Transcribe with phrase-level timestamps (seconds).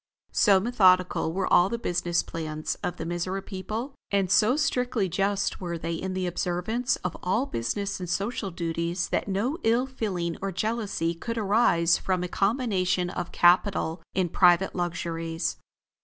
[0.33, 5.61] So methodical were all the business plans of the Mizora people, and so strictly just
[5.61, 10.37] were they in the observance of all business and social duties that no ill feeling
[10.41, 15.57] or jealousy could arise from a combination of capital in private luxuries.